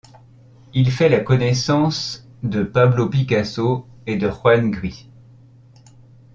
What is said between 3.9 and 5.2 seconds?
et de Juan Gris.